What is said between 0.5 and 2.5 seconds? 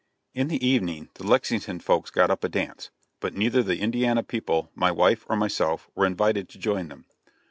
evening the Lexington folks got up a